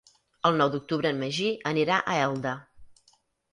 [0.49, 2.57] El nou d'octubre en Magí anirà a Elda.